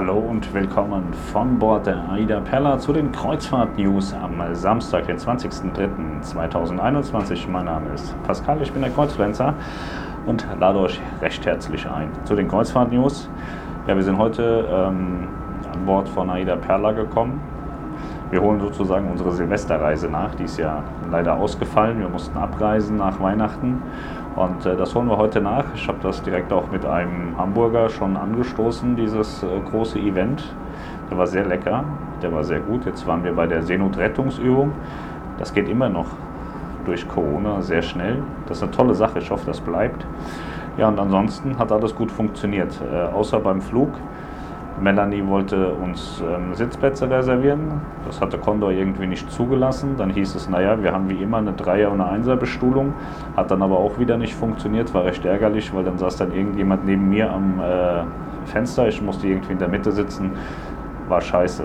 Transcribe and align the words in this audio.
Hallo 0.00 0.16
und 0.16 0.54
willkommen 0.54 1.12
von 1.32 1.58
Bord 1.58 1.88
der 1.88 2.08
AIDA 2.08 2.38
Perla 2.38 2.78
zu 2.78 2.92
den 2.92 3.10
Kreuzfahrt-News 3.10 4.14
am 4.14 4.40
Samstag, 4.54 5.08
den 5.08 5.16
20.03.2021. 5.16 7.50
Mein 7.50 7.64
Name 7.64 7.94
ist 7.94 8.14
Pascal, 8.22 8.62
ich 8.62 8.70
bin 8.70 8.82
der 8.82 8.92
Kreuzfluencer 8.92 9.54
und 10.24 10.46
lade 10.60 10.78
euch 10.78 11.00
recht 11.20 11.44
herzlich 11.44 11.84
ein 11.90 12.12
zu 12.22 12.36
den 12.36 12.46
Kreuzfahrt-News. 12.46 13.28
Ja, 13.88 13.96
wir 13.96 14.04
sind 14.04 14.18
heute 14.18 14.68
ähm, 14.70 15.26
an 15.74 15.84
Bord 15.84 16.08
von 16.08 16.30
AIDA 16.30 16.54
Perla 16.54 16.92
gekommen. 16.92 17.40
Wir 18.30 18.40
holen 18.40 18.60
sozusagen 18.60 19.10
unsere 19.10 19.32
Silvesterreise 19.32 20.08
nach, 20.08 20.32
die 20.36 20.44
ist 20.44 20.58
ja 20.58 20.84
leider 21.10 21.34
ausgefallen. 21.34 21.98
Wir 21.98 22.08
mussten 22.08 22.38
abreisen 22.38 22.98
nach 22.98 23.18
Weihnachten 23.18 23.82
und 24.38 24.64
äh, 24.66 24.76
das 24.76 24.94
holen 24.94 25.08
wir 25.08 25.16
heute 25.16 25.40
nach. 25.40 25.64
Ich 25.74 25.88
habe 25.88 25.98
das 26.02 26.22
direkt 26.22 26.52
auch 26.52 26.70
mit 26.70 26.84
einem 26.84 27.36
Hamburger 27.36 27.88
schon 27.88 28.16
angestoßen, 28.16 28.94
dieses 28.94 29.42
äh, 29.42 29.46
große 29.70 29.98
Event. 29.98 30.54
Der 31.10 31.18
war 31.18 31.26
sehr 31.26 31.44
lecker, 31.44 31.84
der 32.22 32.32
war 32.32 32.44
sehr 32.44 32.60
gut. 32.60 32.86
Jetzt 32.86 33.06
waren 33.06 33.24
wir 33.24 33.32
bei 33.32 33.46
der 33.46 33.62
Seenotrettungsübung. 33.62 34.72
Das 35.38 35.52
geht 35.52 35.68
immer 35.68 35.88
noch 35.88 36.06
durch 36.84 37.08
Corona 37.08 37.62
sehr 37.62 37.82
schnell. 37.82 38.22
Das 38.46 38.58
ist 38.58 38.62
eine 38.62 38.72
tolle 38.72 38.94
Sache, 38.94 39.18
ich 39.18 39.30
hoffe, 39.30 39.46
das 39.46 39.60
bleibt. 39.60 40.06
Ja, 40.76 40.88
und 40.88 40.98
ansonsten 41.00 41.58
hat 41.58 41.72
alles 41.72 41.94
gut 41.94 42.12
funktioniert, 42.12 42.80
äh, 42.92 43.12
außer 43.12 43.40
beim 43.40 43.60
Flug. 43.60 43.90
Melanie 44.80 45.26
wollte 45.26 45.72
uns 45.74 46.22
ähm, 46.22 46.54
Sitzplätze 46.54 47.10
reservieren. 47.10 47.80
Das 48.06 48.20
hatte 48.20 48.38
Condor 48.38 48.70
irgendwie 48.70 49.06
nicht 49.06 49.30
zugelassen. 49.30 49.96
Dann 49.96 50.10
hieß 50.10 50.34
es, 50.34 50.48
naja, 50.48 50.82
wir 50.82 50.92
haben 50.92 51.08
wie 51.08 51.22
immer 51.22 51.38
eine 51.38 51.52
Dreier- 51.52 51.90
und 51.90 52.00
eine 52.00 52.10
Einser-Bestuhlung. 52.10 52.94
Hat 53.36 53.50
dann 53.50 53.62
aber 53.62 53.78
auch 53.78 53.98
wieder 53.98 54.16
nicht 54.16 54.34
funktioniert. 54.34 54.92
War 54.94 55.04
recht 55.04 55.24
ärgerlich, 55.24 55.74
weil 55.74 55.84
dann 55.84 55.98
saß 55.98 56.16
dann 56.16 56.32
irgendjemand 56.32 56.84
neben 56.84 57.08
mir 57.08 57.30
am 57.30 57.60
äh, 57.60 58.04
Fenster. 58.46 58.88
Ich 58.88 59.02
musste 59.02 59.26
irgendwie 59.26 59.52
in 59.52 59.58
der 59.58 59.68
Mitte 59.68 59.92
sitzen. 59.92 60.32
War 61.08 61.20
scheiße, 61.20 61.64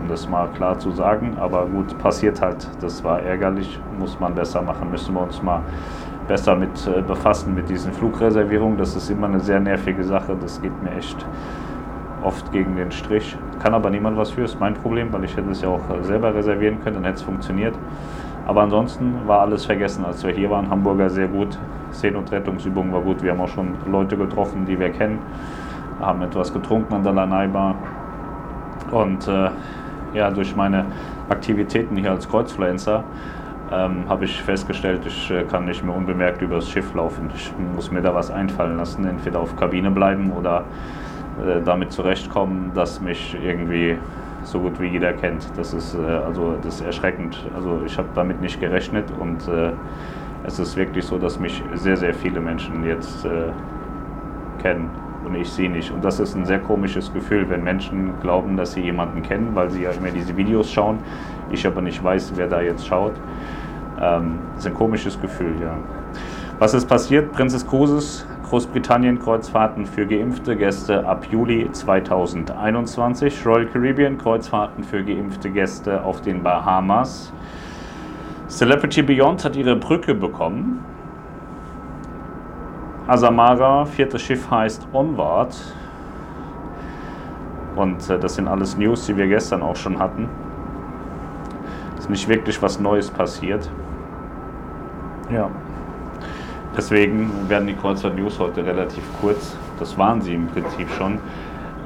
um 0.00 0.08
das 0.08 0.28
mal 0.28 0.48
klar 0.48 0.78
zu 0.78 0.90
sagen. 0.90 1.36
Aber 1.38 1.66
gut, 1.66 1.96
passiert 1.98 2.40
halt. 2.40 2.68
Das 2.80 3.04
war 3.04 3.20
ärgerlich. 3.20 3.80
Muss 3.98 4.18
man 4.18 4.34
besser 4.34 4.62
machen. 4.62 4.90
Müssen 4.90 5.14
wir 5.14 5.22
uns 5.22 5.42
mal 5.42 5.62
besser 6.26 6.56
mit 6.56 6.86
äh, 6.86 7.02
befassen 7.02 7.54
mit 7.54 7.68
diesen 7.68 7.92
Flugreservierungen. 7.92 8.78
Das 8.78 8.96
ist 8.96 9.10
immer 9.10 9.26
eine 9.26 9.40
sehr 9.40 9.60
nervige 9.60 10.04
Sache. 10.04 10.36
Das 10.40 10.60
geht 10.60 10.82
mir 10.82 10.92
echt 10.92 11.24
oft 12.24 12.50
gegen 12.52 12.76
den 12.76 12.90
Strich. 12.90 13.36
Kann 13.62 13.74
aber 13.74 13.90
niemand 13.90 14.16
was 14.16 14.30
für, 14.30 14.42
ist 14.42 14.58
mein 14.58 14.74
Problem, 14.74 15.12
weil 15.12 15.24
ich 15.24 15.36
hätte 15.36 15.50
es 15.50 15.60
ja 15.60 15.68
auch 15.68 15.82
äh, 15.90 16.02
selber 16.02 16.34
reservieren 16.34 16.82
können, 16.82 16.96
dann 16.96 17.04
hätte 17.04 17.16
es 17.16 17.22
funktioniert. 17.22 17.74
Aber 18.46 18.62
ansonsten 18.62 19.14
war 19.26 19.40
alles 19.40 19.64
vergessen, 19.64 20.04
als 20.04 20.24
wir 20.24 20.32
hier 20.32 20.50
waren. 20.50 20.68
Hamburger 20.68 21.08
sehr 21.08 21.28
gut, 21.28 21.58
Seen- 21.90 22.16
und 22.16 22.30
Rettungsübung 22.30 22.92
war 22.92 23.00
gut. 23.00 23.22
Wir 23.22 23.30
haben 23.32 23.40
auch 23.40 23.48
schon 23.48 23.74
Leute 23.90 24.16
getroffen, 24.16 24.66
die 24.66 24.78
wir 24.78 24.90
kennen, 24.90 25.18
haben 26.00 26.22
etwas 26.22 26.52
getrunken 26.52 26.94
an 26.94 27.02
der 27.02 27.12
Lanai-Bar. 27.12 27.76
Und 28.90 29.26
äh, 29.28 29.50
ja, 30.12 30.30
durch 30.30 30.54
meine 30.54 30.84
Aktivitäten 31.28 31.96
hier 31.96 32.10
als 32.10 32.28
Kreuzfluencer 32.28 33.04
ähm, 33.72 34.04
habe 34.08 34.26
ich 34.26 34.42
festgestellt, 34.42 35.02
ich 35.06 35.30
äh, 35.30 35.44
kann 35.44 35.64
nicht 35.64 35.82
mehr 35.82 35.96
unbemerkt 35.96 36.42
übers 36.42 36.68
Schiff 36.68 36.94
laufen. 36.94 37.30
Ich 37.34 37.52
muss 37.74 37.90
mir 37.90 38.02
da 38.02 38.14
was 38.14 38.30
einfallen 38.30 38.76
lassen, 38.76 39.06
entweder 39.06 39.40
auf 39.40 39.56
Kabine 39.56 39.90
bleiben 39.90 40.32
oder 40.32 40.64
äh, 41.42 41.60
damit 41.64 41.92
zurechtkommen, 41.92 42.72
dass 42.74 43.00
mich 43.00 43.36
irgendwie 43.42 43.98
so 44.44 44.60
gut 44.60 44.80
wie 44.80 44.86
jeder 44.86 45.12
kennt. 45.12 45.46
Das 45.56 45.72
ist, 45.72 45.94
äh, 45.94 45.98
also, 45.98 46.54
das 46.62 46.76
ist 46.76 46.86
erschreckend. 46.86 47.38
Also 47.54 47.80
ich 47.84 47.96
habe 47.98 48.08
damit 48.14 48.40
nicht 48.40 48.60
gerechnet 48.60 49.06
und 49.18 49.48
äh, 49.48 49.72
es 50.44 50.58
ist 50.58 50.76
wirklich 50.76 51.04
so, 51.04 51.18
dass 51.18 51.40
mich 51.40 51.62
sehr, 51.74 51.96
sehr 51.96 52.14
viele 52.14 52.40
Menschen 52.40 52.84
jetzt 52.84 53.24
äh, 53.24 53.50
kennen 54.62 54.90
und 55.24 55.34
ich 55.34 55.48
sie 55.48 55.68
nicht. 55.68 55.90
Und 55.90 56.04
das 56.04 56.20
ist 56.20 56.34
ein 56.34 56.44
sehr 56.44 56.58
komisches 56.58 57.12
Gefühl, 57.12 57.48
wenn 57.48 57.64
Menschen 57.64 58.12
glauben, 58.20 58.56
dass 58.56 58.72
sie 58.72 58.82
jemanden 58.82 59.22
kennen, 59.22 59.50
weil 59.54 59.70
sie 59.70 59.82
ja 59.82 59.90
immer 59.90 60.10
diese 60.10 60.36
Videos 60.36 60.70
schauen, 60.70 60.98
ich 61.50 61.66
aber 61.66 61.80
nicht 61.80 62.02
weiß, 62.02 62.32
wer 62.36 62.46
da 62.46 62.60
jetzt 62.60 62.86
schaut. 62.86 63.14
Ähm, 64.00 64.38
das 64.54 64.64
ist 64.64 64.70
ein 64.70 64.74
komisches 64.74 65.20
Gefühl, 65.20 65.54
ja. 65.60 65.76
Was 66.58 66.74
ist 66.74 66.86
passiert? 66.86 67.32
Prinzess 67.32 67.66
Cruises 67.66 68.26
Großbritannien-Kreuzfahrten 68.44 69.86
für 69.86 70.06
geimpfte 70.06 70.54
Gäste 70.56 71.06
ab 71.06 71.26
Juli 71.30 71.70
2021. 71.72 73.44
Royal 73.46 73.66
Caribbean 73.66 74.18
Kreuzfahrten 74.18 74.84
für 74.84 75.02
geimpfte 75.02 75.50
Gäste 75.50 76.04
auf 76.04 76.20
den 76.20 76.42
Bahamas. 76.42 77.32
Celebrity 78.48 79.02
Beyond 79.02 79.44
hat 79.44 79.56
ihre 79.56 79.76
Brücke 79.76 80.14
bekommen. 80.14 80.84
Asamara, 83.06 83.84
viertes 83.86 84.22
Schiff 84.22 84.50
heißt 84.50 84.88
Onward. 84.92 85.56
Und 87.76 88.08
äh, 88.08 88.18
das 88.18 88.34
sind 88.36 88.48
alles 88.48 88.76
News, 88.76 89.06
die 89.06 89.16
wir 89.16 89.26
gestern 89.26 89.62
auch 89.62 89.76
schon 89.76 89.98
hatten. 89.98 90.28
Ist 91.98 92.10
nicht 92.10 92.28
wirklich 92.28 92.60
was 92.62 92.78
Neues 92.78 93.10
passiert. 93.10 93.70
Ja. 95.30 95.50
Deswegen 96.76 97.30
werden 97.48 97.68
die 97.68 97.74
Kreuzfahrt 97.74 98.16
News 98.16 98.40
heute 98.40 98.66
relativ 98.66 99.04
kurz. 99.20 99.56
Das 99.78 99.96
waren 99.96 100.20
sie 100.20 100.34
im 100.34 100.48
Prinzip 100.48 100.88
schon. 100.90 101.18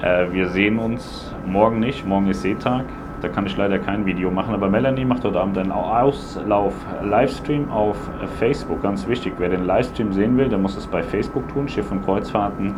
Äh, 0.00 0.32
wir 0.32 0.48
sehen 0.48 0.78
uns 0.78 1.30
morgen 1.46 1.78
nicht. 1.80 2.06
Morgen 2.06 2.28
ist 2.28 2.40
Seetag. 2.40 2.84
Da 3.20 3.28
kann 3.28 3.44
ich 3.44 3.56
leider 3.56 3.78
kein 3.78 4.06
Video 4.06 4.30
machen. 4.30 4.54
Aber 4.54 4.70
Melanie 4.70 5.04
macht 5.04 5.24
heute 5.24 5.40
Abend 5.40 5.58
einen 5.58 5.72
Auslauf-Livestream 5.72 7.70
auf 7.70 7.96
Facebook. 8.38 8.82
Ganz 8.82 9.06
wichtig, 9.06 9.34
wer 9.38 9.50
den 9.50 9.66
Livestream 9.66 10.12
sehen 10.12 10.38
will, 10.38 10.48
der 10.48 10.58
muss 10.58 10.76
es 10.76 10.86
bei 10.86 11.02
Facebook 11.02 11.46
tun. 11.48 11.68
Schiff 11.68 11.90
und 11.90 12.02
Kreuzfahrten 12.04 12.74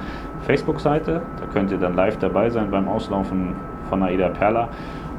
Facebook-Seite. 0.46 1.22
Da 1.38 1.46
könnt 1.52 1.70
ihr 1.70 1.78
dann 1.78 1.94
live 1.94 2.16
dabei 2.16 2.50
sein 2.50 2.72
beim 2.72 2.88
Auslaufen 2.88 3.54
von 3.88 4.02
Aida 4.02 4.30
Perla. 4.30 4.68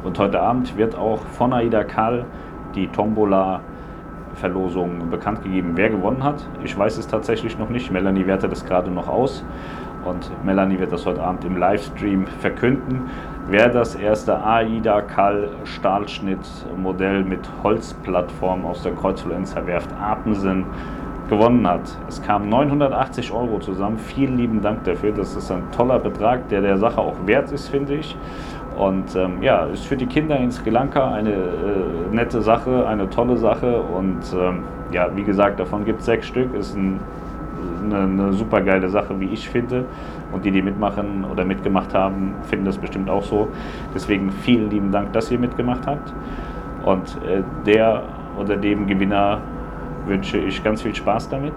Und 0.03 0.19
heute 0.19 0.41
Abend 0.41 0.75
wird 0.75 0.95
auch 0.95 1.19
von 1.19 1.53
Aida 1.53 1.85
Karl 1.85 2.25
die 2.75 2.87
Tombola 2.87 3.61
Verlosung 4.41 5.09
bekannt 5.11 5.43
gegeben, 5.43 5.73
wer 5.75 5.89
gewonnen 5.89 6.23
hat. 6.23 6.45
Ich 6.63 6.77
weiß 6.77 6.97
es 6.97 7.07
tatsächlich 7.07 7.57
noch 7.59 7.69
nicht. 7.69 7.91
Melanie 7.91 8.25
wertet 8.25 8.51
das 8.51 8.65
gerade 8.65 8.89
noch 8.89 9.07
aus. 9.07 9.45
Und 10.03 10.31
Melanie 10.43 10.79
wird 10.79 10.91
das 10.91 11.05
heute 11.05 11.21
Abend 11.21 11.45
im 11.45 11.57
Livestream 11.57 12.25
verkünden, 12.25 13.03
wer 13.47 13.69
das 13.69 13.93
erste 13.93 14.43
AIDA 14.43 15.01
Kall 15.01 15.49
Stahlschnitt 15.63 16.39
Modell 16.75 17.23
mit 17.23 17.47
Holzplattform 17.61 18.65
aus 18.65 18.81
der 18.81 18.93
Kreuzfluencer 18.93 19.67
Werft 19.67 19.93
Apensen 19.93 20.65
gewonnen 21.29 21.67
hat. 21.67 21.97
Es 22.07 22.21
kamen 22.23 22.49
980 22.49 23.31
Euro 23.31 23.59
zusammen. 23.59 23.99
Vielen 23.99 24.37
lieben 24.37 24.61
Dank 24.61 24.83
dafür. 24.85 25.11
Das 25.11 25.35
ist 25.35 25.51
ein 25.51 25.71
toller 25.71 25.99
Betrag, 25.99 26.49
der 26.49 26.61
der 26.61 26.77
Sache 26.77 26.99
auch 26.99 27.15
wert 27.27 27.51
ist, 27.51 27.69
finde 27.69 27.93
ich. 27.93 28.17
Und 28.77 29.15
ähm, 29.15 29.41
ja, 29.41 29.65
ist 29.65 29.85
für 29.85 29.97
die 29.97 30.05
Kinder 30.05 30.37
in 30.37 30.51
Sri 30.51 30.69
Lanka 30.69 31.11
eine 31.11 31.31
äh, 31.31 31.35
nette 32.11 32.41
Sache, 32.41 32.87
eine 32.87 33.09
tolle 33.09 33.37
Sache. 33.37 33.81
Und 33.81 34.19
ähm, 34.33 34.63
ja, 34.91 35.09
wie 35.15 35.23
gesagt, 35.23 35.59
davon 35.59 35.85
gibt 35.85 35.99
es 35.99 36.05
sechs 36.05 36.27
Stück. 36.27 36.53
Ist 36.55 36.75
ein, 36.75 36.99
eine, 37.83 37.99
eine 37.99 38.33
super 38.33 38.61
geile 38.61 38.89
Sache, 38.89 39.19
wie 39.19 39.25
ich 39.25 39.49
finde. 39.49 39.85
Und 40.31 40.45
die, 40.45 40.51
die 40.51 40.61
mitmachen 40.61 41.25
oder 41.29 41.43
mitgemacht 41.43 41.93
haben, 41.93 42.33
finden 42.43 42.65
das 42.65 42.77
bestimmt 42.77 43.09
auch 43.09 43.23
so. 43.23 43.49
Deswegen 43.93 44.31
vielen 44.31 44.69
lieben 44.69 44.91
Dank, 44.91 45.11
dass 45.13 45.29
ihr 45.31 45.39
mitgemacht 45.39 45.85
habt. 45.85 46.13
Und 46.85 47.17
äh, 47.27 47.43
der 47.65 48.03
oder 48.39 48.55
dem 48.55 48.87
Gewinner 48.87 49.39
wünsche 50.05 50.37
ich 50.37 50.63
ganz 50.63 50.81
viel 50.81 50.95
Spaß 50.95 51.29
damit. 51.29 51.53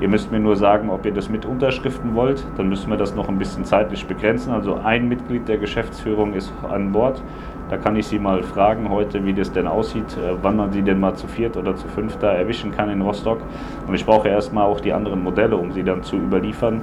Ihr 0.00 0.08
müsst 0.08 0.32
mir 0.32 0.40
nur 0.40 0.56
sagen, 0.56 0.88
ob 0.88 1.04
ihr 1.04 1.12
das 1.12 1.28
mit 1.28 1.44
Unterschriften 1.44 2.14
wollt. 2.14 2.42
Dann 2.56 2.70
müssen 2.70 2.88
wir 2.88 2.96
das 2.96 3.14
noch 3.14 3.28
ein 3.28 3.38
bisschen 3.38 3.66
zeitlich 3.66 4.06
begrenzen. 4.06 4.50
Also 4.50 4.76
ein 4.76 5.08
Mitglied 5.08 5.46
der 5.46 5.58
Geschäftsführung 5.58 6.32
ist 6.32 6.52
an 6.70 6.90
Bord. 6.90 7.22
Da 7.68 7.76
kann 7.76 7.94
ich 7.96 8.06
Sie 8.06 8.18
mal 8.18 8.42
fragen 8.42 8.88
heute, 8.88 9.24
wie 9.26 9.34
das 9.34 9.52
denn 9.52 9.66
aussieht, 9.66 10.16
äh, 10.16 10.32
wann 10.40 10.56
man 10.56 10.72
Sie 10.72 10.82
denn 10.82 10.98
mal 10.98 11.14
zu 11.14 11.28
viert 11.28 11.56
oder 11.56 11.76
zu 11.76 11.86
fünft 11.86 12.22
da 12.22 12.32
erwischen 12.32 12.72
kann 12.72 12.88
in 12.88 13.02
Rostock. 13.02 13.40
Und 13.86 13.94
ich 13.94 14.06
brauche 14.06 14.28
erstmal 14.28 14.64
auch 14.64 14.80
die 14.80 14.92
anderen 14.92 15.22
Modelle, 15.22 15.56
um 15.56 15.70
sie 15.70 15.82
dann 15.82 16.02
zu 16.02 16.16
überliefern. 16.16 16.82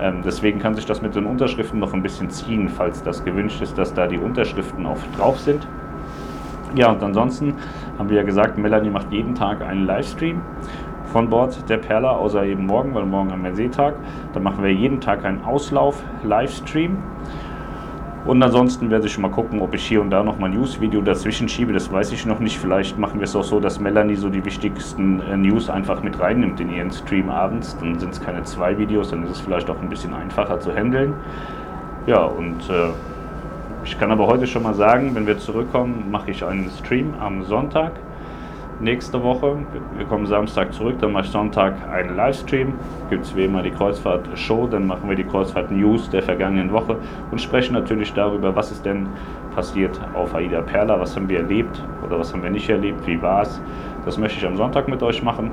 Ähm, 0.00 0.22
deswegen 0.24 0.60
kann 0.60 0.74
sich 0.74 0.86
das 0.86 1.02
mit 1.02 1.16
den 1.16 1.26
Unterschriften 1.26 1.80
noch 1.80 1.92
ein 1.92 2.02
bisschen 2.02 2.30
ziehen, 2.30 2.68
falls 2.68 3.02
das 3.02 3.24
gewünscht 3.24 3.60
ist, 3.60 3.76
dass 3.76 3.92
da 3.92 4.06
die 4.06 4.18
Unterschriften 4.18 4.86
auf 4.86 5.00
drauf 5.16 5.40
sind. 5.40 5.66
Ja, 6.76 6.90
und 6.92 7.02
ansonsten 7.02 7.54
haben 7.98 8.08
wir 8.08 8.18
ja 8.18 8.22
gesagt, 8.22 8.58
Melanie 8.58 8.90
macht 8.90 9.10
jeden 9.10 9.34
Tag 9.34 9.62
einen 9.62 9.86
Livestream 9.86 10.40
von 11.16 11.30
Bord 11.30 11.66
der 11.70 11.78
Perla, 11.78 12.10
außer 12.10 12.44
eben 12.44 12.66
morgen, 12.66 12.94
weil 12.94 13.06
morgen 13.06 13.32
haben 13.32 13.42
wir 13.42 13.54
Seetag. 13.54 13.94
Dann 14.34 14.42
machen 14.42 14.62
wir 14.62 14.70
jeden 14.70 15.00
Tag 15.00 15.24
einen 15.24 15.42
Auslauf-Livestream. 15.44 16.98
Und 18.26 18.42
ansonsten 18.42 18.90
werde 18.90 19.06
ich 19.06 19.14
schon 19.14 19.22
mal 19.22 19.30
gucken, 19.30 19.62
ob 19.62 19.72
ich 19.72 19.82
hier 19.82 20.02
und 20.02 20.10
da 20.10 20.22
noch 20.22 20.38
mal 20.38 20.50
ein 20.50 20.58
News-Video 20.58 21.00
dazwischen 21.00 21.48
schiebe. 21.48 21.72
Das 21.72 21.90
weiß 21.90 22.12
ich 22.12 22.26
noch 22.26 22.38
nicht. 22.38 22.58
Vielleicht 22.58 22.98
machen 22.98 23.18
wir 23.18 23.24
es 23.24 23.34
auch 23.34 23.44
so, 23.44 23.60
dass 23.60 23.80
Melanie 23.80 24.16
so 24.16 24.28
die 24.28 24.44
wichtigsten 24.44 25.22
äh, 25.22 25.38
News 25.38 25.70
einfach 25.70 26.02
mit 26.02 26.20
reinnimmt 26.20 26.60
in 26.60 26.70
ihren 26.70 26.90
Stream 26.90 27.30
abends. 27.30 27.78
Dann 27.78 27.98
sind 27.98 28.12
es 28.12 28.20
keine 28.20 28.42
zwei 28.42 28.76
Videos, 28.76 29.08
dann 29.08 29.24
ist 29.24 29.30
es 29.30 29.40
vielleicht 29.40 29.70
auch 29.70 29.80
ein 29.80 29.88
bisschen 29.88 30.12
einfacher 30.12 30.60
zu 30.60 30.70
handeln. 30.70 31.14
Ja, 32.06 32.24
und 32.24 32.68
äh, 32.68 32.90
ich 33.84 33.98
kann 33.98 34.10
aber 34.10 34.26
heute 34.26 34.46
schon 34.46 34.64
mal 34.64 34.74
sagen, 34.74 35.14
wenn 35.14 35.26
wir 35.26 35.38
zurückkommen, 35.38 36.10
mache 36.10 36.30
ich 36.30 36.44
einen 36.44 36.68
Stream 36.68 37.14
am 37.18 37.42
Sonntag 37.42 37.92
nächste 38.80 39.22
Woche. 39.22 39.56
Wir 39.96 40.06
kommen 40.06 40.26
Samstag 40.26 40.72
zurück, 40.72 40.96
dann 41.00 41.12
mache 41.12 41.24
ich 41.24 41.30
Sonntag 41.30 41.74
einen 41.88 42.16
Livestream. 42.16 42.74
Gibt 43.10 43.24
es 43.24 43.36
wie 43.36 43.44
immer 43.44 43.62
die 43.62 43.70
Kreuzfahrt-Show, 43.70 44.66
dann 44.66 44.86
machen 44.86 45.08
wir 45.08 45.16
die 45.16 45.24
Kreuzfahrt-News 45.24 46.10
der 46.10 46.22
vergangenen 46.22 46.72
Woche 46.72 46.96
und 47.30 47.40
sprechen 47.40 47.74
natürlich 47.74 48.12
darüber, 48.12 48.54
was 48.54 48.70
ist 48.70 48.84
denn 48.84 49.08
passiert 49.54 49.98
auf 50.14 50.34
Aida 50.34 50.60
Perla, 50.60 51.00
was 51.00 51.16
haben 51.16 51.28
wir 51.28 51.38
erlebt 51.38 51.82
oder 52.04 52.18
was 52.18 52.32
haben 52.32 52.42
wir 52.42 52.50
nicht 52.50 52.68
erlebt, 52.68 53.06
wie 53.06 53.20
war 53.22 53.42
es. 53.42 53.60
Das 54.04 54.18
möchte 54.18 54.38
ich 54.38 54.46
am 54.46 54.56
Sonntag 54.56 54.88
mit 54.88 55.02
euch 55.02 55.22
machen. 55.22 55.50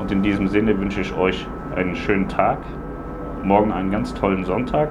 Und 0.00 0.10
in 0.10 0.22
diesem 0.22 0.48
Sinne 0.48 0.78
wünsche 0.78 1.00
ich 1.00 1.16
euch 1.16 1.46
einen 1.76 1.94
schönen 1.94 2.28
Tag, 2.28 2.58
morgen 3.42 3.72
einen 3.72 3.90
ganz 3.90 4.12
tollen 4.12 4.44
Sonntag 4.44 4.88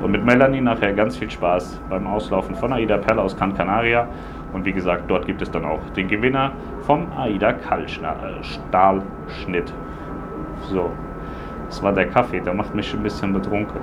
und 0.00 0.10
mit 0.10 0.24
Melanie 0.24 0.60
nachher 0.60 0.92
ganz 0.92 1.16
viel 1.16 1.30
Spaß 1.30 1.80
beim 1.88 2.06
Auslaufen 2.06 2.54
von 2.54 2.72
Aida 2.72 2.98
Perla 2.98 3.22
aus 3.22 3.36
Gran 3.36 3.54
Canaria. 3.54 4.08
Und 4.54 4.64
wie 4.64 4.72
gesagt, 4.72 5.04
dort 5.08 5.26
gibt 5.26 5.42
es 5.42 5.50
dann 5.50 5.64
auch 5.64 5.80
den 5.90 6.08
Gewinner 6.08 6.52
vom 6.82 7.06
AIDA 7.16 7.54
Stahlschnitt. 8.42 9.74
So, 10.70 10.90
das 11.66 11.82
war 11.82 11.92
der 11.92 12.08
Kaffee, 12.08 12.40
der 12.40 12.54
macht 12.54 12.74
mich 12.74 12.94
ein 12.94 13.02
bisschen 13.02 13.32
betrunken. 13.32 13.80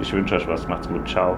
Ich 0.00 0.12
wünsche 0.12 0.36
euch 0.36 0.48
was, 0.48 0.66
macht's 0.68 0.88
gut, 0.88 1.06
ciao. 1.08 1.36